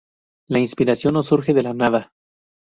La 0.49 0.57
inspiración 0.57 1.13
no 1.13 1.21
surge 1.21 1.53
de 1.53 1.61
la 1.61 1.75
nada 1.75 2.11